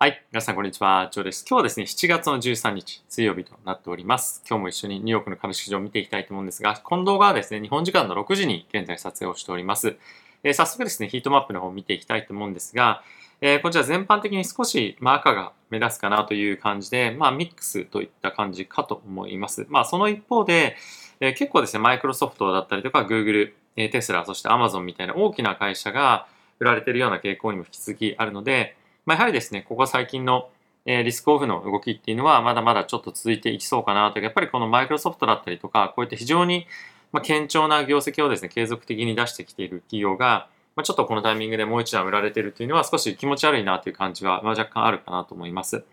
[0.00, 0.24] はい。
[0.30, 1.08] 皆さん、こんにちは。
[1.10, 1.44] ジョーです。
[1.44, 4.44] 今日はですね、7月の13日、水曜日となっております。
[4.48, 9.96] 今日も一緒にニューヨークの株式市場を見ていきたいと思うんですが、この動画はですね、日本時間の6時に現在撮影をしております。
[10.44, 13.02] えー、早速ですね、ヒートマップの方を見ていきたいと思うんですが、
[13.40, 19.66] えー、こちら全般的に少し、まあ、赤が目立つかなという感じで、まあ、ミックスといった感じかと思います。
[19.68, 20.76] まあ、その一方で、
[21.18, 26.28] えー、結構ですね、マイクロソフトだったりとか、Google、えテスラ、そして Amazon みたいな大きな会社が
[26.60, 28.77] 売られているような傾向にも引き続きあるので、
[29.08, 30.50] まあ、やはりですね、ここ最近の
[30.84, 36.66] えリスクオフの動きっていうのはまだまだちょっと続いていきそうかなというやっぱりこのマイクロソフトだったりとかこういった非常に
[37.12, 45.84] 堅調な業績をですね継続的に出してきている企業が、まちょっとこのタイミングでもう一段売られているというのは少し気持ち悪いなという感じは、ま若干あるかなと思います。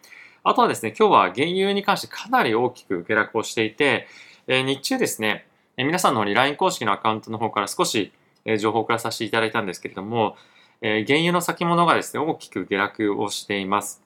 [0.43, 4.07] あとはですね今日は原油に関してかなり大きく下落をしていて、
[4.47, 5.45] え日中ですね
[5.77, 8.11] 皆さんの方に LINE 公式のアカウントの方から少し
[8.59, 10.37] 情報を送らさせていただいたんですけれども、
[10.81, 14.03] え原油の先物がですね大きく下落をしています。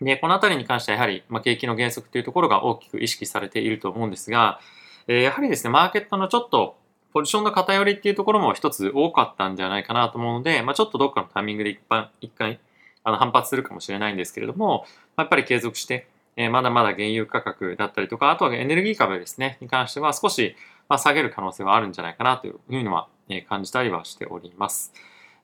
[0.00, 4.60] で、このあたりに関してはやはり、まあ、景気の減速というところが大きく意識されていると思うんですが、
[5.08, 6.76] え、やはりですね、マーケットのちょっと
[7.12, 12.60] ポジションの偏りっていうところも一つ多かったんじゃないかなと思うので、まあ、ちょっとどっかのタイミングで一般一回
[13.04, 14.84] あの反発するかもしれないんですけれども、
[15.16, 20.56] やっぱり継続して、え、まだまだ原油価格だったりとか、あとはエネルギー株ですね、に関しては少し、
[20.88, 24.92] ま、下げる可能性はあるんじゃないかなというのは、え、感じたりはしております。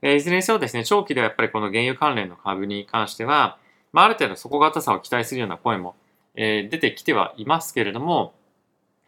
[0.03, 3.58] え、いずれにせよですね、長期ではやっぱりこの原油関連の株に関しては、
[3.92, 5.95] まあ、ある程度底堅さを期待するような声も、
[6.34, 8.34] え、出てきてはいますけれども、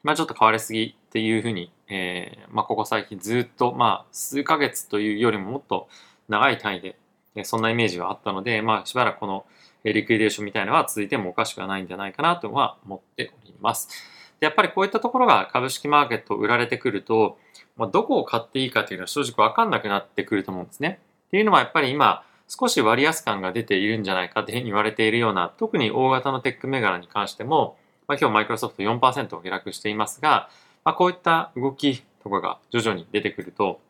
[0.05, 5.89] まあ、ちょっと変わりすぎっていうふうに、えー、まあ、ここ最近ずっと、まあ、数ヶ月というよりももっと
[6.29, 6.97] 長い単位で、
[7.35, 9.47] え、そんなイメージがあったので、まあ、しばらくこの、
[9.83, 14.14] リクイデーションみたいなのは続いてもおかしくはないんじゃないかなとは思っております。
[14.41, 17.39] でやっぱりこういったところが株式マーケット売られてくると、
[17.77, 21.01] まあ、どこを買っていいかというのは正直わかんなくなってくると思うんですね。
[21.29, 30.49] っていうのはやっぱり今、少し割安感が出ているんじゃないかというふうに言われているような、特に大型のテック銘柄に関しても、まあ、今日マイクロソフト4%下落していますが、
[30.85, 33.81] まあ、こういった動きとかが徐々に出てくると、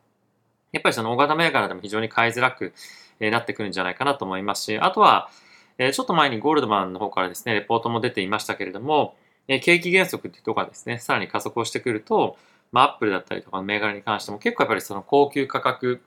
[0.71, 2.73] やっぱりその大型銘柄でも非常に買いづらく
[3.19, 5.29] なってくるんじゃないかなと思いますし、あとは、
[5.77, 9.15] ちょっと前にゴールドマンの方からですね、レポートも出ていましたけれども、
[9.47, 12.37] 景気減速っていうところがですね、さらに加速をしてくると、
[12.71, 16.01] まあ、アップルだったりとかの銘柄に関しても結構やっぱりその高級価格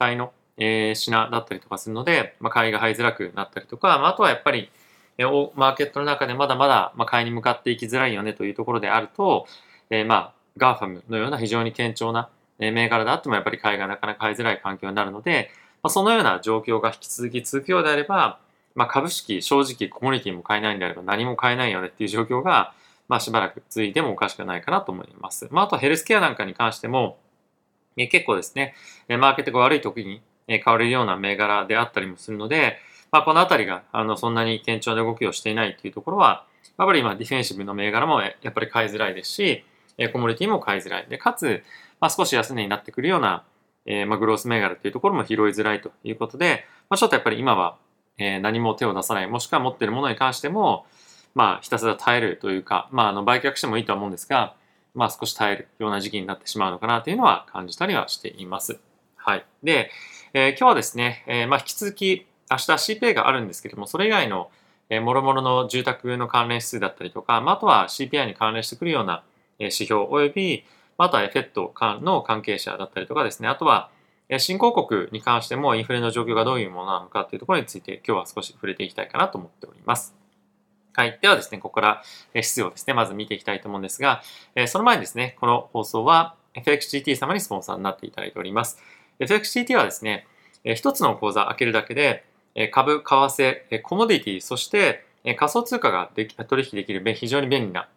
[0.00, 4.70] 帯のえー、品だったりとかするので、まあ、買いが入りづらくなったりとか、まあ、あとはやっぱり、
[5.16, 9.46] えー、マーケットの中でまだまだ、まあ、買いに向かっていきづらいよねというところであると、
[9.88, 15.50] えー、まあ、 GAFAM のような非常に堅調な銘柄であってもやっぱり買いがなかなか買いづらい環境になるので、
[15.82, 18.38] まあ、そのような状況が引き続き続くようであれば、
[18.74, 22.72] まあ、株式、正直コモディティも買えないんであれば何も買えないよねっていう状況が、
[23.08, 25.48] まあ、しばらく続いてもおかしくないかなと思います。
[25.50, 27.18] まあ、あとヘルスケアなんかに関しても、
[27.96, 28.74] え結構ですね、
[29.08, 30.22] マーケットが悪い時に
[30.60, 32.78] 買われるような銘柄であったりもするので、
[33.10, 36.44] まあ、このあたりがあのそんなに堅調な動きをしていないというところは、
[36.78, 39.64] やっぱり今ディフェンシブの銘柄もやっぱり買いづらいですし、
[40.12, 41.06] コモディティも買いづらい。
[41.08, 41.62] で、かつ、
[42.00, 43.44] まあ、少し安値になってくるような、
[43.84, 47.76] えー、まあ、グロース銘柄というところも拾いづらいということで、まあ、ちょっとやっぱり今は、
[48.20, 50.86] えー、何も手を出さない、もしくは持っているものに関しても、
[51.34, 54.54] まあ、ひたすら耐えるというか、まあ、あの売却してもいいとは思うんですが、
[54.94, 58.78] まあ、少し耐えるような時期になってしまうのかなというのは感じたりはしています。
[59.16, 59.46] はい。
[59.62, 59.90] で、
[60.34, 64.50] えー、今日はですね、えー、まあ、引き続き明日 CPI があるんですけども、それ以外の、
[64.90, 69.22] えー、諸々の住宅の関連指数だったりとか、まあ、あとは CPI に関連してくるような、
[69.58, 70.64] 指標及び、
[70.96, 73.90] あ、とは FED の関係者だったりとかですね、あとは、
[74.38, 80.14] 新興国に関してもインフレの状況がどういうものなのかというところについて今日は少し触れていきたいかなと思っております。
[80.92, 81.18] はい。
[81.22, 82.02] ではですね、ここから
[82.34, 84.22] 指数をですね、まず見ていきたいと思うんですが、
[84.66, 88.78] その前にですね、この放送は FXGT 様にスポンサーになっていただいております。
[89.20, 90.26] FXGT はですね、
[90.64, 92.24] 一つの口座開けるだけで、
[92.72, 95.04] 株、為替、コモディティ、そして
[95.36, 97.88] 仮想通貨ができ取引できる非常に便利な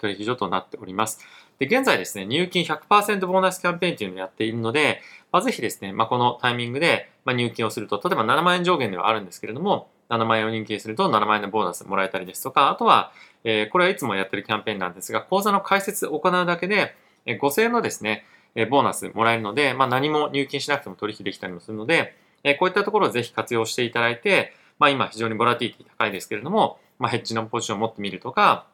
[0.00, 1.24] 取引所となっております。
[1.58, 13.12] で現在ですね、入金100%ボーナスキャンペーンというのをやっているので、まあ、ぜひですね、まあ、このタイミングでま入金をすると、例えば7万円上限ではあるんですけれども、7万円を入金すると7万円のボーナスもらえたりですとか、あとは、
[13.44, 16.94] えー、これはいつもやってるキャンペーンなんですが、口座の開設を行うだけで、
[17.26, 28.66] 5000円のですね、えボーナスもらえるので、まあ、何も入金しなくても取引できたりもするので、えこういったところをぜひ活用していただいて、まあ、今非常にボラティティ高いですけれども、まあ、ヘッジのポジションを持ってみるとか、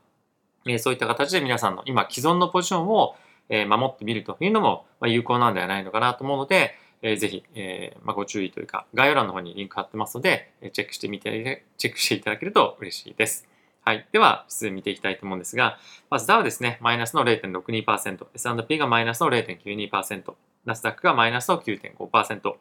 [0.75, 3.17] えそういった形で皆さんの今既存のポジションを
[3.49, 13.49] え守ってみるというのも、ま有効なんではないのかなと思うので、えー、ぜひ、えま、ご注意というか、概要欄の方にリンク貼ってますので、チェックしてみて、チェックしていただけると嬉しいです。
[13.85, 14.07] はい。
[14.13, 15.79] では、指数見ていきたいと思うんですが、
[16.11, 20.35] まずダウですね、マイナスの0.62%、S&P がマイナスの0.92%、
[20.67, 22.55] ナスダックがマイナスの9.5%、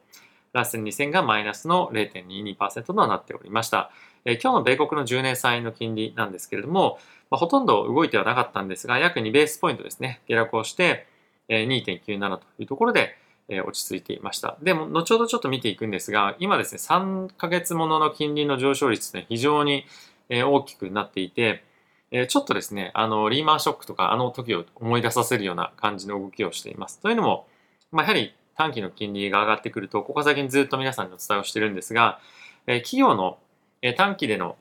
[0.54, 3.92] ラッセル2000がマイナスの0.22%となっておりました。
[4.27, 7.00] え今日の米国の10年債の金利なんですけれども、
[7.31, 11.07] まあ、ほとんど動いてはなかったんですが、約2ベースポイントですね、下落をして、
[11.47, 13.15] え2.97というところで、
[13.47, 14.57] え落ち着いていました。
[14.62, 19.85] でも、後ほどちょっと見ていくんですが、今ですね、3ヶ月ものの金利の上昇率ね、非常に
[20.27, 21.63] え大きくなっていて、
[22.12, 27.00] えちょっとですね、あの、リーマンショックとかあの時を思い出させるような感じの動きをしています。
[27.00, 27.47] というのも、
[27.94, 32.19] まあ、やはり短期の金利が上がってくると、ここ最近ずっと皆さんにお伝えをしてるんですが、
[32.65, 33.38] え企業の
[33.81, 34.57] え短期での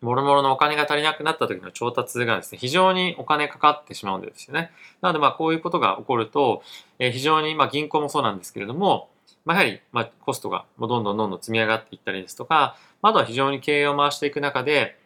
[0.00, 4.70] もろもろのお金が足りなくなった時の調達がですね、非常にお金かかってしまうんですよね。
[5.00, 6.62] なので、まあ、こういうことが起こると、
[7.00, 9.08] え非常に、まあ、銀行もそうなんですけれども、
[9.44, 14.96] まあ、やはり、まあ、コストがどんどんどんどん積み上がっていったりですとか、あとは非常に経営を回していく中で、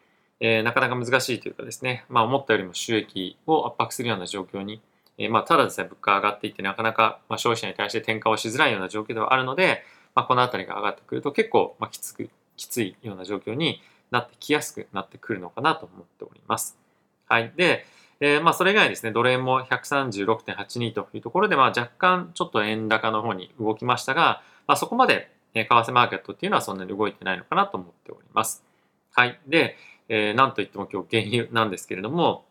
[0.40, 4.82] えー、なかなか難しいというかですね、まあ、思ったよりも収益を圧迫するような状況に、
[5.16, 16.78] えー、まあ、ただですね、物価が上がっていって、なかなか、まあ、消費者に対して転嫁をしづらいような状況ではあるので、まあ、このあたりが上がってくると結構、まあ、きつく、きついような状況になってきやすくなってくるのかなと思っております。
[17.26, 17.52] はい。
[17.56, 17.86] で、
[18.20, 28.64] えー、まあそれ以外ですね、ドル円も136.82というところで、まあ若干ちょっと円高の方に動きましたが、まあそこまでえ為替マーケットっていうのはそんなに動いてないのかなと思っております。
[29.12, 29.38] はい。
[29.46, 29.76] で、
[30.08, 32.44] えー、なんといっても今日原油なんですけれども、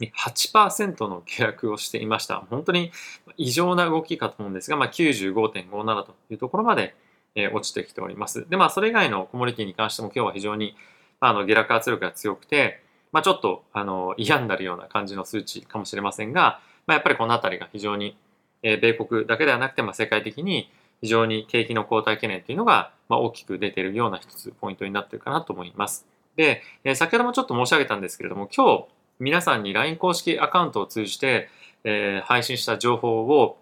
[0.00, 2.44] 8%の下落をしていました。
[2.50, 2.90] 本当に
[3.36, 6.96] 異常な動きかと思うんですが、まあ、95.57というところまで
[7.34, 8.48] え落ちてきております。
[8.48, 10.76] で、まあ、それ以外のコモディティに関しても今日は非常に、
[11.20, 12.82] あの、下落圧力が強くて、
[13.12, 18.16] まあ、ちょっと、あの、嫌になるような感じの数値かもしれませんが、まあ、やっぱりこのあたりが非常に、
[18.62, 20.70] え米国だけではなくて、まあ、世界的に
[21.02, 26.06] 非常に景気の後退懸念っていうのが、まあ、大きく出ているような一つポイントになっているかなと思います。
[26.36, 28.84] で、え先ほどもちょっと申し上げたんですけれども、今日
[29.20, 31.48] 皆さんに LINE 公式アカウントを通じて、
[31.84, 33.58] えー、配信した情報を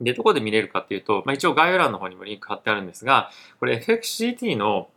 [0.00, 4.88] で、どこで見れるかっていうと、まあ、一応概要欄の方にもリンク貼ってあるんですが、これ FXCT の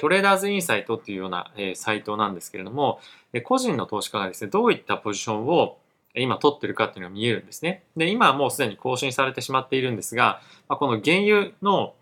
[0.00, 3.00] トレーダーズインサイトっていうようなサイトなんですけれども、
[3.44, 5.78] 個人の投資家がですね、どういったポジションを
[6.14, 7.84] 今取ってるかっていうのが見えるんですね。
[7.96, 11.94] で、今はもうすでに更新されてしまっているんですが、この原油の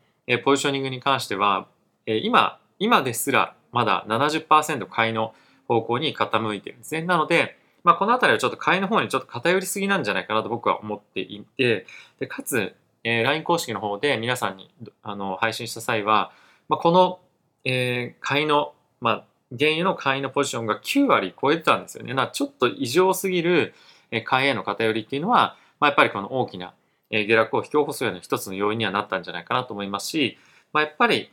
[0.43, 1.67] ポジショニングに関しては、
[2.07, 5.35] 今、今ですらまだ70%買いの
[5.69, 7.03] 方向に傾いてるんですね。
[7.03, 11.87] なので、まあ、この辺りはちょっと買いの方にちょっと偏りすぎなんじゃないかなと僕は思っていて、
[12.19, 12.75] でかつ、
[13.05, 14.75] えー、LINE 公式の方で皆さんに
[15.05, 16.33] あの配信した際は、
[16.69, 17.21] まあ、この、
[17.65, 19.25] えー、買いの、まあ、
[19.57, 22.13] 原油の買いのポジションが9割超えてたんですよね。
[22.13, 23.73] なちょっと異常すぎる
[24.25, 26.75] 買いへの偏りっていうのは、まあ、やっぱりこの大きな
[27.11, 30.39] 下落を引き起こすような一つの要因にはなったんじゃないかなと思いますし、
[30.73, 31.31] まあ、やっぱり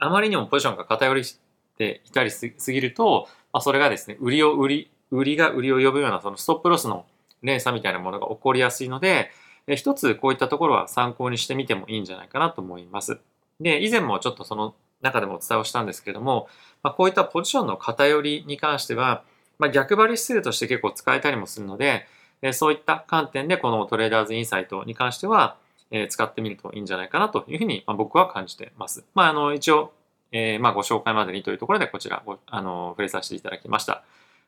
[0.00, 1.38] あまりにもポジションが偏りし
[1.78, 7.06] ていたりすぎると、まあ、それがですね、売りを売り売りが売りを呼ぶようなそのストップロスの
[7.42, 9.30] 連鎖みたいなものが起こりやすいので、
[9.66, 13.18] え一つこういったところは参考にしてみてもいいんじゃないかなと思います。
[13.60, 16.48] で、以前もちょっとその中でもお伝えをしたんですけども、
[16.82, 19.22] まあ、こういったポジションの偏りに関しては、
[19.58, 22.06] まあ、逆張り姿勢として結構使えたりもするので、
[22.42, 25.56] えそういった観点でこのトレーダーズインサイトに関しては、
[25.90, 29.04] え使ってみるといいんじゃないかなというふうに、ま僕は感じてます。
[29.14, 29.92] まあ、あの、一応、
[30.32, 34.02] えー、ま、ご紹介までにというところでこちらご、あの、触れさせていただきました。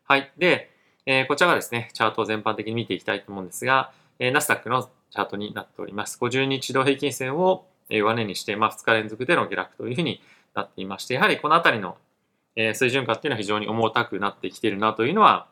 [0.09, 0.33] はい。
[0.39, 0.71] で、
[1.05, 6.17] えー、こちらがですね、チャートを全般的に見ていきたいと思うんですが、え、ナスダックのチャートになっております。
[6.21, 10.23] 50日移動平均線を上値にして、まあ、2日連続での下落というふうに
[10.55, 11.97] なっていまして、やはりこのあたりの
[12.55, 15.49] 水準化っていうのは非常に重たくなってきているなというのは、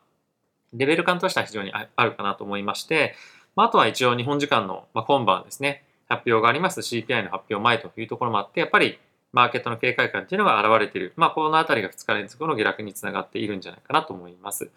[0.73, 3.17] レベル感としては非常にあるかなと思いまして、
[3.57, 9.01] まあ、あとは一応日本時間のま今晩ですね、発表があります CPI の発表前というところもあって、やっぱり
[9.35, 11.13] マーケットの警戒感っていうのが現れている。
[11.17, 14.71] まあ、このあたりが2日連続の下落につながっているんじゃないかなと思います。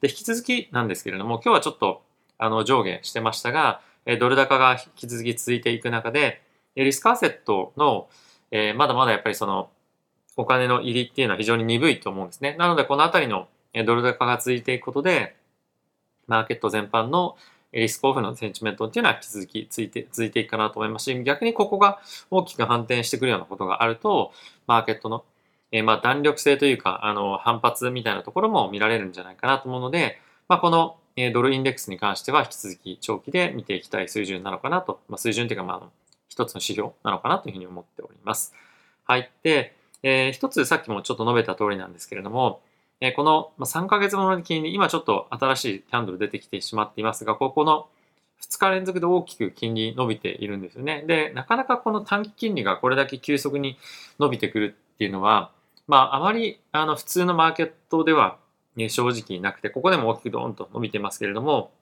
[0.00, 2.02] で、引き続きなんですけれども、今日はちょっと
[2.38, 3.82] あの上下してましたが、
[4.18, 6.40] ドル高が引き続き続いていく中で、
[6.74, 8.08] リスクアセットの、
[8.50, 9.68] えー、まだまだやっぱりその
[10.38, 12.56] お金の入りっていうのは非常に鈍いと思うんですね。
[12.58, 13.48] なので、このあたりの
[13.84, 15.36] ドル高が続いていくことで、
[16.26, 17.36] マーケット全般の
[17.72, 24.32] リスクオフのセンチメントっていうのは引き続き続いて、続いていくかなと思いますし、逆にここが大きく反転してくるようなことがあると、
[24.66, 25.24] マーケットの、
[25.70, 30.96] えー、まあ弾力性というか、あの、反発みたいなところも見られるんじゃないかなと思うので、まあこの
[31.32, 35.88] ドルインデックスに関しては引き続き長期で見ていきたい水準なのかなと、まあ水準というかまあ
[36.28, 38.54] 一つの指標なのかなというふうに思っております。
[39.04, 39.30] はい。
[39.42, 42.60] で、えー、一つさっきもちょっと述べた通りなんですけれども、
[43.14, 47.88] この3ヶ月もの金利、今ちょっと新しいキャンドル出てきてしまっていますが、ここの
[48.42, 51.04] 2日連続で大きく金利伸びているんですよね。
[51.06, 53.78] で、なかなかこの短期金利がこれだけ急速に
[54.18, 55.52] 伸びてくるっていうのは、
[55.86, 58.38] まあ、あまりあの普通のマーケットでは、
[58.88, 61.72] 正直なくて、ここでも大きくドーンと伸びてますけれども、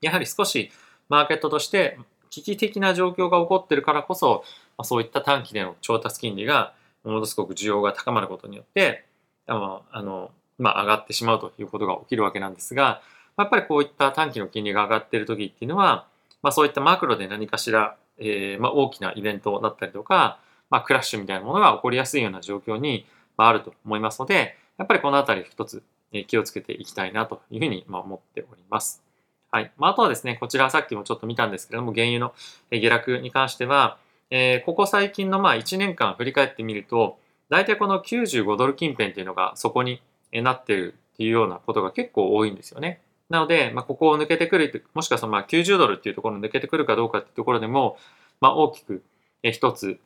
[0.00, 0.70] やはり少し
[1.08, 1.98] マーケットとして
[2.30, 4.44] 危機的な状況が起こってるからこそ、
[4.82, 9.04] そういった短期での調達金利がものすごく需要が高まることによって、
[9.46, 13.02] あの、あのまあ、上がってしまうということが起きるわけなんですが、
[13.36, 16.06] やっぱりこういった短期の金利が上がっている時っていうのは、
[16.42, 20.38] まあ、そういったマクロで何かしら、えーまあ、大きなイベントだったりとか、
[20.70, 23.06] まあ、クラッシュみたいなものが起こりやすいような状況に
[23.36, 25.82] あると思いますので、やっぱりこのあたり一つ
[26.26, 29.02] 気をつけていきたいなというふうに思っております。
[29.50, 29.72] はい。
[29.76, 32.34] まあ、あとはですね、こちらさっきもちょっと見たんですけれども、原油の
[32.70, 33.98] 下落に関しては、
[34.30, 37.18] えー、ここ最近のまあ1年間振り返ってみると、
[37.50, 40.00] 大体この95ドル近辺っていうのがそこに
[40.42, 43.00] なってるっていうようなことが結構多いんですよね。
[43.30, 47.96] なので、まあ、ここを抜けてくる、もしくはそのまあ90ドルっていうところに抜けてくるかどうかっていうところでも、
[48.40, 49.02] まあ、大きく
[49.42, 49.98] 一つ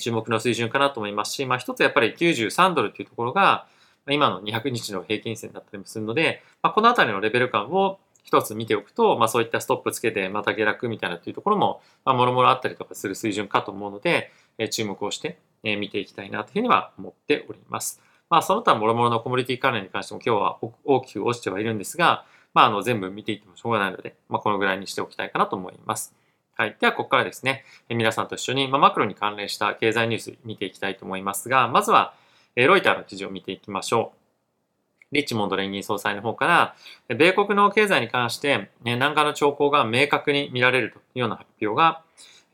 [0.00, 3.66] 注目の水準かなと思いますし、まあ、一つやっぱり93ドルっていうところが、
[4.08, 14.30] 今の200日の平均線だったりもするので、まあ、このあたりのレベル感を一つ見ておくと、まあ、そういったストップつけてまた下落みたいなというところも、まあ、もろもろあったりとかする水準かと思うので、
[14.70, 18.02] 注目をして、見ていきたいなというふうには思っております。
[18.30, 26.14] まあ、その他もろもろのコモディティ関連に関しても今日は大きく落ちてはいるんですが、まあ、あの全部見ていってもしょうがないので、まあ、このぐらいにしておきたいかなと思います。
[26.56, 26.76] はい。
[26.78, 32.14] では、ここからですね、皆さんと一緒に、まあ、マクロに関連した経済ニュース見ていきたいと思いますが、まずは、
[32.54, 35.14] ロイターの記事を見ていきましょう。
[35.14, 36.76] リッチモンド連銀総裁の方から、
[37.16, 42.02] 米国の経済に関して、何かの兆候が明確に見られるというような発表が、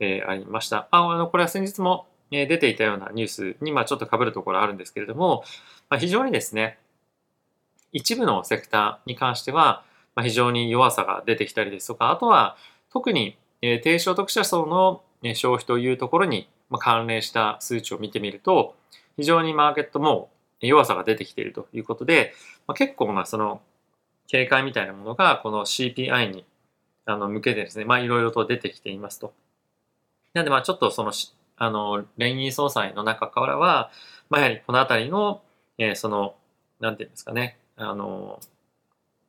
[0.03, 0.89] えありました。
[0.91, 5.45] あのこれは先日も出ていたようなニュースに、ま、ちょっと被るところあるんですけれども、
[5.89, 6.79] ま、非常にですね、
[7.93, 9.83] 一部のセクターに関しては、
[10.15, 12.57] ま、非常に弱さが出てきたりですとか、あとは
[12.93, 15.03] 特に低所得者層の
[15.35, 18.75] 消費というところに関連した数値を見てみると、
[19.17, 22.33] 非常にマーケットも弱さが出てきているということで、
[22.67, 23.61] ま、結構なその
[24.29, 26.45] 警戒みたいなものがこの CPI に
[27.07, 29.33] あの向けてですね、まあいろいろと出てきていますと。
[30.35, 31.13] なんでまあちょっとその、
[31.61, 33.91] あの、連銀総裁の中からは、
[34.31, 35.43] まあやはりこのあたりの、
[35.77, 36.35] えー、その、
[36.81, 38.41] なんていうんですかね、あの、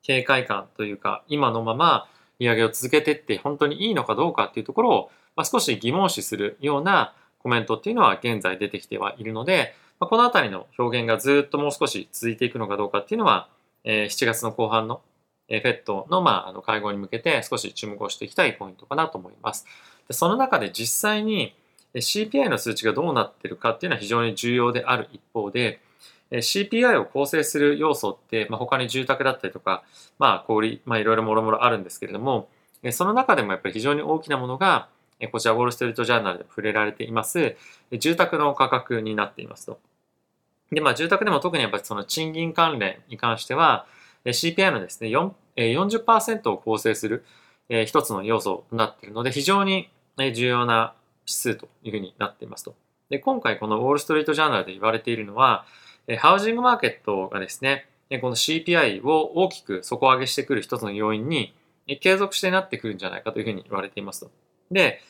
[0.01, 2.07] 警戒感というか、今のまま
[2.39, 13.49] 利上げを続けてって本当にいいのかどうかっていうところを、まあ、少し疑問視するようなコメントっていうのは現在出てきてはいるので、まあ、このあたりの表現がずっともう少し続いていくのかどうかっていうのは、
[13.83, 15.01] えー、7月の後半の、
[15.49, 19.65] えー、FED の,、まあ、あの会合に向けて少し注目をしていきたいポイントかなと思います。
[20.07, 21.53] でその中で実際に
[21.95, 25.81] CPI の数値がどうなっているかっていうのは非常に重要である一方で、
[26.31, 29.83] CPI を構成する要素って、まあ、他に住宅だったりとか、
[30.17, 32.47] まあ、小売、まあ、いろいろもろもろあるんですけれども、
[32.91, 34.87] その中でもやっぱり非常に大きなものが、
[35.31, 37.57] こちらウォール・ストリート・ジャーナルで触れられています、
[37.91, 39.79] 住宅の価格になっていますと。
[40.71, 43.85] で、まあ、住宅でも特にやっぱりその賃金関連に関しては、
[44.23, 45.09] CPI のですね、
[45.57, 47.25] 40%を構成する
[47.85, 50.93] 一つの要素となっているので、非常に重要な
[51.33, 52.75] 数というふうになっていますと。
[53.09, 55.65] で、今回このウォール・ストリート・ジャーナルで言われているのは、
[56.19, 57.87] ハウジングマーケットがですね、
[58.21, 61.53] この CPI を大きく底上げしてくる一つの要因に
[62.01, 64.31] 継続してなってくるんじゃないかというふうに言われていますと。
[64.71, 65.01] で、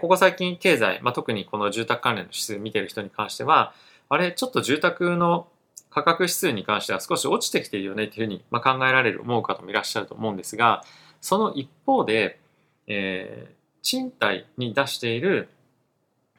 [0.00, 3.74] ここ最近経済、まあ、特にこの住宅関連の指数見てる人に関しては、
[4.08, 5.48] あれ、ちょっと住宅の
[5.90, 10.84] 価格指数に関しては少し落ちてきているよねっていうふうに、ま考えられる、思う方もいらっしゃると思うんですが、
[11.20, 12.40] その一方で、
[12.86, 15.48] えー、賃貸に出している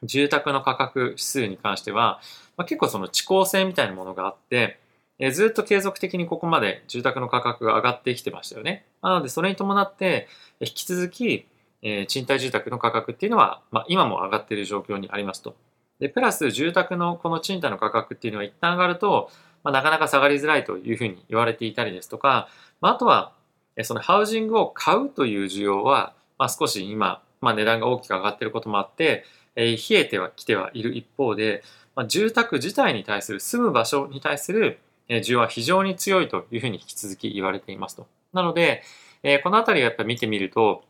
[0.02, 2.20] 住宅の価格指数に関しては、
[2.56, 4.78] まあ、結構その遅効性みたいなものがあって、
[5.18, 8.86] えー、ずっと継続的にここまで住宅の価格が上がってきてましたよね。
[9.02, 10.28] なので、それに伴って、
[10.60, 11.46] 引き続き、
[11.82, 15.54] えー、賃貸住宅の価格っていうのは、まあ、今も上がっている状況にありますと。
[15.98, 19.30] で、プラス住宅のこの賃貸の価格っていうのは一旦上がると、
[19.62, 22.48] まあ、なかなか下がりづらいというふうに言われていたりですとか、
[22.80, 23.32] まあ、あとは、
[23.82, 29.24] そのハウジングを買うという需要は、まあ、少し今、まあ、値段が大きく上がっていることもあって、
[29.56, 31.62] えー、冷えてはきてはいる一方で、
[31.94, 34.78] まあ、住宅自体に対する住む場所に対する
[35.08, 38.06] 需要は非常に強いというふうに引き続き言われていますと。
[38.32, 38.82] なので、
[39.22, 40.84] えー、このあたりをやっぱり見てみると、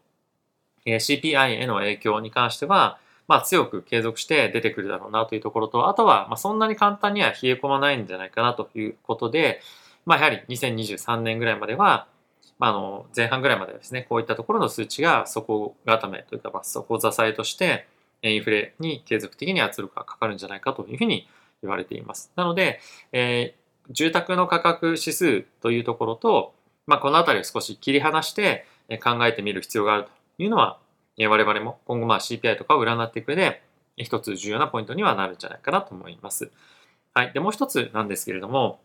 [0.85, 2.99] えー、CPI への影響に関しては、
[3.29, 9.61] まあ、強く継続して出てくるだろうなというところと、あとは、まあ、そんなに簡単には冷え込まないんじゃないかなということで、
[10.05, 12.09] まあ、やはり2023年ぐらいまでは、
[12.59, 17.87] まあ、あの前半ぐらいまではですね、こういったところの数値が底固めというか、まあ、底支えとして、
[18.23, 21.29] インフレに継続的に圧力がかかるんじゃないかというふうに
[21.63, 22.33] 言われています。
[22.37, 22.81] なので、
[23.13, 26.55] えー、住宅の価格指数というところと、
[26.87, 28.67] まあ、このあたりを少し切り離して
[29.03, 30.11] 考えてみる必要があると
[30.43, 30.79] いうのは、
[31.19, 33.63] 我々も今後まあ CPI とかを占っていく上で、
[33.97, 36.51] 一つ重要なポイントにはなるんじゃないかなと思います。
[37.13, 37.33] はい。
[37.33, 38.81] で、もう一つなんですけれども、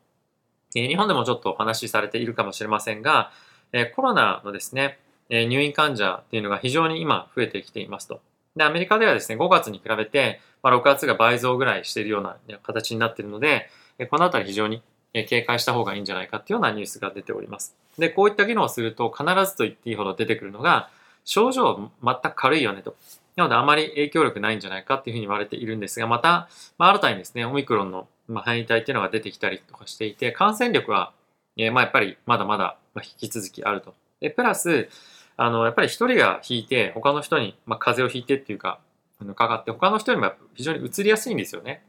[0.75, 3.31] え日本でもちょっとお話しされているかもしれませんが、
[3.71, 4.99] えコロナのですね、
[5.29, 8.19] え入院患者っていうのが非常に今増えてきていますと。
[8.55, 13.69] で、アメリカではですね、5月に比べて、まあ、6月が倍増ぐらいしているような形になっているので、
[14.09, 14.81] このあたり非常に
[15.13, 17.75] 警戒した方がいいんじゃないかっていうようなニュースが出ております。
[17.97, 20.89] で、こういった議論をすると必ずと言っていいほど出てくるのが、
[21.24, 22.95] 症状全く軽いよねと。
[23.35, 26.47] なのであまり影響力ないんじゃないかっていうふうに言われているんですが、また、
[26.77, 28.07] まあ、新たにですね、オミクロンの
[28.45, 31.12] 変異体っていうのが出てきたりとかしていて、感染力は、
[31.57, 33.93] え、まあやっぱりまだまだ引き続きあると。
[34.19, 34.89] で、プラス、
[35.37, 38.79] あの、やっぱり一人が引いて、他の人に、まあ、風邪をひいてっていうか、
[39.35, 41.83] かかって、他の人にも非常に移りやすいんですよね。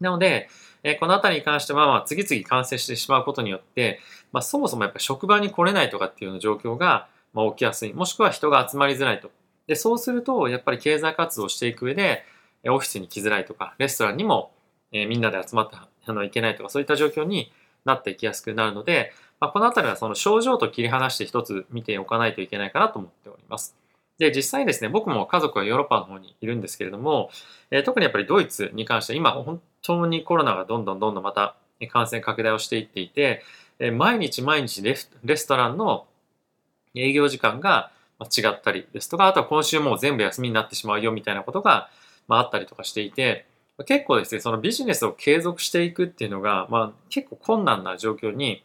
[0.00, 0.48] なので、
[0.82, 4.00] え、このあたりに関しては、まあ、次々感染してしまうことによって、
[4.32, 7.92] まあ、そもそもやっぱ職場に来れないとかっていうような状況が、まあ、起きやすい。
[7.92, 9.30] もしくは人が集まりづらいと。
[9.66, 12.24] で、そうすると、やっぱり経済活動をしていく上で、
[12.66, 14.52] オフィスに来づらいとか、レストランにも、
[14.92, 17.52] え、みんなで集まってあのいけないとか、そういった状況に
[17.84, 23.76] なっていきやすくなるので、まあ、このあたりはその症状と切り離して一つ見ておかないといけないかなと思っております。
[24.18, 27.30] で、実際ですね、僕も家族はヨーロッパの方にいるんですけれども、
[27.70, 31.54] えー、特にやっぱりドイツに関しては今本当にコロナがどんどんどんどんまた
[31.90, 33.42] 感染拡大をしていっていて、
[33.78, 36.06] えー、毎日毎日レレストランの
[36.94, 41.88] 営業時間が違ったりですとか、あとは今週もう全部休みになってしまうよみたいなことが、
[42.26, 43.46] まあ、あったりとかしていて、
[43.86, 48.64] 結構ですね、そのビジネスを継続していくっていうのが、まあ、結構困難な状況に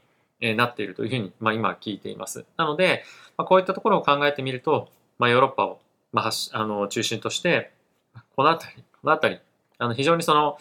[0.55, 2.45] なっているというふうに、まあ、今聞いています。
[2.57, 3.03] なので、
[3.38, 5.79] まあ、こういったところを考えてみると、まあ、ヨーロッパを、
[6.12, 7.71] まあ、あの中心として、
[8.35, 9.39] このあたり、このあたり、
[9.77, 10.57] あの非常にその、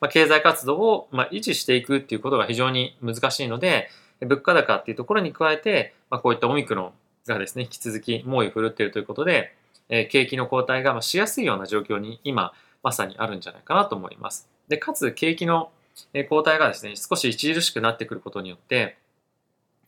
[0.00, 3.88] まあ、経済活動を、まあ、維持していくっていうことが非常に難しいので、
[4.20, 6.92] 物価高っていうところに加えて、まあ、こういったオミクロン
[7.26, 9.54] がですね、引き続き猛威を振るっているということで、
[9.88, 12.52] え、景気の後退がしやすいような状況に今、
[12.82, 14.48] まさにあるんじゃないかなと思います。
[14.68, 15.70] で、かつ景気の
[16.28, 18.96] 後退がですね、少し著しくなってくることによって、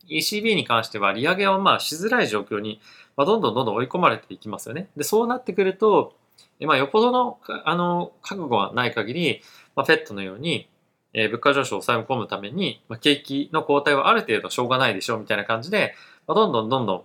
[0.09, 2.81] ECB に関しては利上げをまあしづらい状況に、
[3.15, 4.89] まあ、どんどんどんどん追い込まれていきますよね。
[4.95, 6.15] で、そうなってくると、
[6.61, 9.41] まあ、よっぽどのあの覚悟はない限り、
[9.75, 10.69] まあ、フェットのように、
[11.13, 15.95] えー、物価上昇を抑え込むために、まあ、景気の後退はある程度しょうがないでしょうみたいな感じで、
[16.27, 17.03] まあ、どんどんどんどん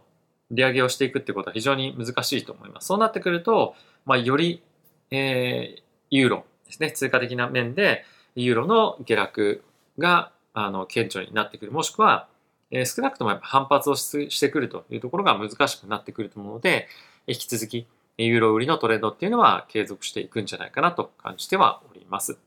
[0.50, 2.87] 利上げをしていくってことは非常に難しいと思います。
[2.88, 3.74] そうなってくると、
[4.05, 4.62] まあ、より、
[5.11, 9.62] えー、ユーロですね、通貨的な面で、ユーロの下落
[9.98, 11.72] が、あの、顕著になってくる。
[11.72, 12.29] もしくは、
[12.70, 16.88] え、少なくともやっぱ反発をしてくるというところが難しくなってくると思うので、
[17.27, 17.87] 引き続き、
[18.18, 22.38] ユーロ売りのトレンドっていうのは継続していくんじゃないかなと感じてはおります。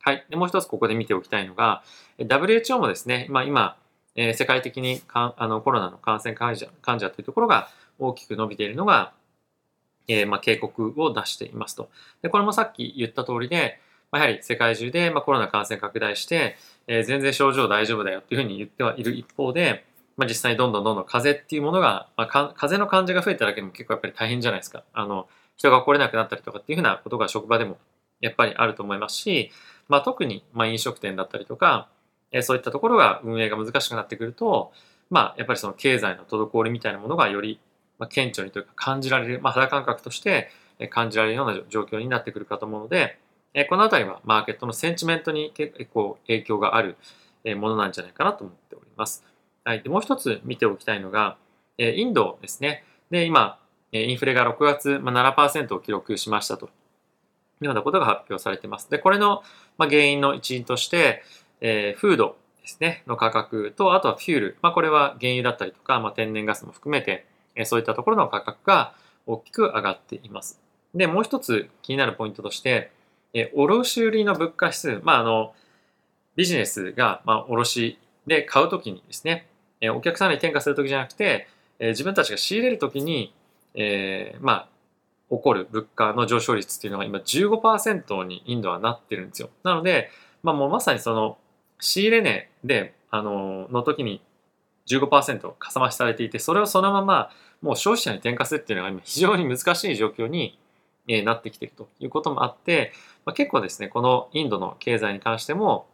[0.00, 0.26] はい。
[0.28, 1.82] でもう一つここで見ておきたいのが、
[2.18, 3.76] WHO もですね、まあ今、
[4.14, 9.12] え、世界的にかあのコロナの感染患者患者というところが大きく伸びているのが、
[10.08, 11.90] えー、まあ、警告を出していますと。
[12.22, 13.80] で、これもさっき言った通りで、
[14.12, 19.84] まあ、やはり世界中で、まあ、コロナ感染拡大して、えー、全然症状大丈夫だよっていうふうに言ってはいる一方で、
[20.16, 24.84] まあ、実際にどんどんどんどん風邪っていうものが、まあ、風邪の患者が増えただけでも結構やっぱり大変じゃないですか。
[24.92, 27.78] あの、人が来れなくなったりとかっていうふうなことが職場でも
[28.20, 29.50] やっぱりあると思いますし、
[29.88, 31.88] まあ、特に、まあ、飲食店だったりとか、
[32.30, 34.72] えそういったところが運営が難しくなってくると、
[35.10, 37.60] まあ、やっぱりその経済の滞りみたいなものがより、
[37.98, 40.50] ま顕著にというか感じられる、まあ、肌感覚として
[40.90, 43.18] 感じられるような状況になってくるかと思うので、
[43.54, 46.96] えこのあたりはマーケットのセンチメントに結構影響がある
[47.56, 49.24] ものなんじゃないかなと思っております。
[49.64, 49.82] はい。
[49.82, 51.36] で、もう一つ見ておきたいのが、
[51.78, 52.84] えインドですね。
[53.10, 53.58] で、今、
[53.92, 56.68] インフレが6月、まあ、7%を記録しましたとい
[57.62, 58.90] うようなことが発表されています。
[58.90, 59.42] で、これの、
[59.76, 61.22] ま原因の一因として、
[61.60, 64.56] えー、フードですね、の価格と、あとはフュール。
[64.62, 67.26] まあ、これは原油だったりとか、まあ、天然ガスも含めて、
[67.64, 68.94] そういったところの価格が
[69.26, 70.60] 大きく上がっています。
[70.94, 72.90] で、もう一つ気になるポイントとして、
[73.34, 75.54] え、卸売の物価指数、まあ、あの、
[76.36, 79.46] ビジネスが、まあ、卸で買うときにですね、
[79.80, 83.34] え、お客さんに転嫁するときじゃなくて、え、自分たちが仕入れるときに、
[83.74, 84.68] えー、まあ、
[85.34, 89.48] 起こる物価の上昇率っていうのが今15%にインドはなってるんですよ。
[89.62, 90.10] なので、
[90.42, 91.38] まあもうまさにその
[91.80, 94.20] 仕入れ値で、あの、の時に
[94.88, 97.30] 15%かさ増しされていて、それをそのまま
[97.62, 100.58] もう消費者に転嫁するっていうのが今非常に難しい状況に
[101.06, 102.92] なってきているということもあって、
[103.24, 105.86] まあ、結構ですね、このインドの経済に関しても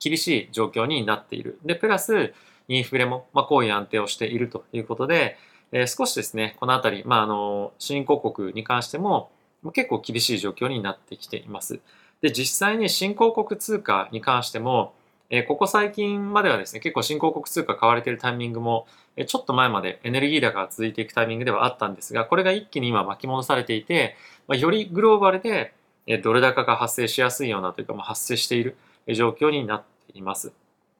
[0.00, 1.58] 厳しい状況になっている。
[1.64, 2.32] で、プラス
[2.68, 5.36] インフレも、まあ、高位安定をしているということで、
[5.72, 9.30] えー、少しですね、このあたり、まあ、あの、新興国に関しても
[9.72, 11.80] 結構厳しい状況になってきています。
[12.20, 14.94] で、実際に新興国通貨に関しても、
[15.30, 24.16] えここ最近まではですね、結構新興国通貨買われてるタイミングも、えちょっと前までエネルギー高が続いていくタイミングではあったんですが、これが一気に今巻き戻されていて、
[24.48, 25.74] まよりグローバルで、
[26.06, 28.76] えドル高が発生しやすいようなというか、ま発生している
[29.14, 29.82] 状況になっ
[30.12, 30.52] ています。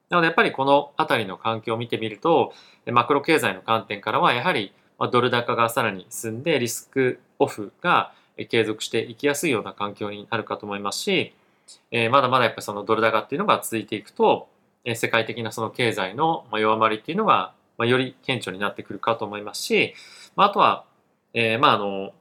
[0.09, 2.53] なのでやっぱりこのあたりの環境を見てみると、
[2.87, 4.73] マクロ経済の観点からはやはり
[5.11, 8.13] ドル高がさらに進んでリスクオフが
[8.49, 11.33] 継続していきやすいような環境になるかと思いますし、
[11.91, 14.47] えー、まだまだやっぱりそのドル高っていうのが続いていくと、
[14.83, 19.93] えー、世界的なその経済の弱まりっていうのが、まあ、より顕著になってくるかと思いますし、
[20.35, 20.85] まあ、あとは、
[21.33, 22.13] えー、まああの、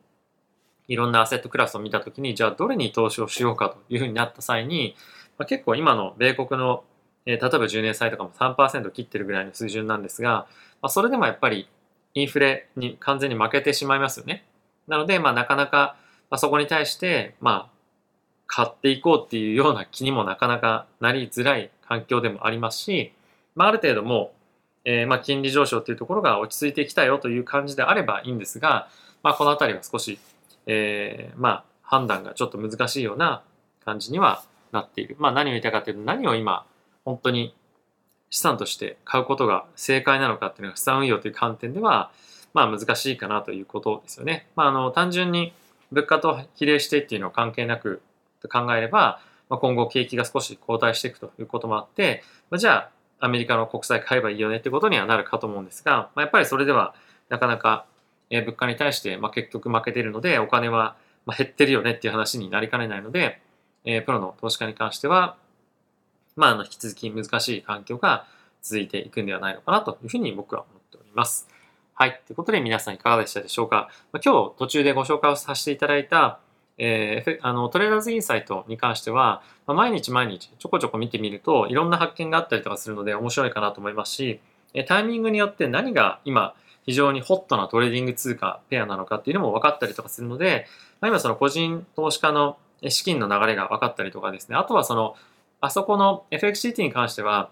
[0.89, 4.97] いろんなアセットクラスを見たときに、じゃあどれに投資をしようかというふうになった際に、
[5.39, 6.85] まあ、結構今の米国の、
[7.27, 10.47] えー、例えば10年債とかも3%切ってるぐらいの水準なんですが、
[10.83, 11.69] まあ、それでもやっぱり
[12.15, 14.45] インフレに完全に負けてしまいますよね。
[14.87, 15.97] なので、まあ、なかなか、
[16.31, 17.74] まあ、そこに対して、まあ、
[18.55, 23.13] 買っていこうっていうような気にもなかなかなりづらい環境でもありますし、
[23.57, 28.89] まあ、ある程度もう、えー、まあ金利上昇っていうところが落ち着いてきたよという感じであればいいんですが、
[29.25, 30.21] まあ、この辺りは少し、
[30.67, 33.43] えー、まあ判断がちょっと難しいような
[33.85, 35.17] 感じにはなっている。
[35.19, 36.65] まあ、何を言いたかというと何を今
[37.05, 37.57] 本当に
[38.31, 42.13] 資産として買うことが正解なのかっていうのが資産運用という観点では、
[42.53, 44.47] まあ難しいかなということですよね。
[44.55, 45.53] まああの単純に
[45.91, 48.01] 物価と比例してっていうのは関係なく
[48.47, 56.95] と考えれば、まあ、今後景気が少し後退していくということもあって、まあ、じゃあアメリカの国債買えばいいよねってことにはなるかと思うんですが、まあ、やっぱりそれでは
[57.29, 57.87] なかなか
[58.31, 60.97] 物価に対してまあ結局負けてるのでお金は
[61.39, 63.41] 減ってるよねっていう話になりかねないので、
[63.85, 65.37] えー、プロの投資家に関しては、
[66.37, 68.27] まあ、あの引き続き難しい環境が
[68.61, 71.49] 続いていくんではないのかなというふうに僕は思っております。
[71.95, 72.21] はい。
[72.27, 73.89] ということで皆さんいかがでしたでしょうか？
[74.13, 76.41] 今日途中でご紹介をさせていただいた、
[76.79, 84.41] えー、あのトレーダーズインサイトに関しては、まあ、毎日毎日ちょこちょこ見てみるといろんな発見があったりとかするので面白いかなと思いますし、
[84.87, 90.67] タイミングによって何が今非常にホットなトレーディング通貨ペアなのかっていうのも分かったりとかするので、
[91.01, 92.59] まあ、今その個人投資家の
[92.89, 95.17] 資金の流れが分かったりとかですね、あとはその
[95.61, 97.51] あそこの FXCT に関しては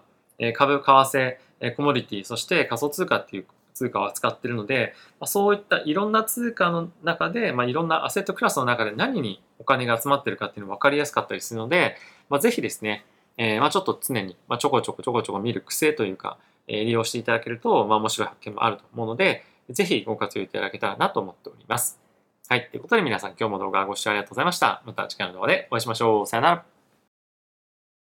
[0.55, 11.97] 株、為替、コモディティ、そして仮想通貨っていう通貨を扱ってるので、まあ、そういったいろんな通貨の中で、まあ、いろんなアセットクラスの中で何にお金が集まってるかっていうの分かりやすかったりするので、
[12.29, 13.05] まあ、ぜひですね、
[13.37, 21.99] えー、まあちょっと常に、まあ、ちょこちょこちょこちょこ見る癖というか、えー、利用していただけると、まあ、面白い発見もあると思うので、ぜひご活用いただけたらなと思っております。
[22.49, 22.67] はい。
[22.69, 24.83] ということで皆さん今日も動画ご視聴ありがとうございました。
[24.85, 26.27] また次回の動画でお会いしましょう。
[26.27, 26.72] さよなら。